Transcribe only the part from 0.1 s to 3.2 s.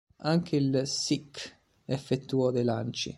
Anche il "Sikh" effettuò dei lanci.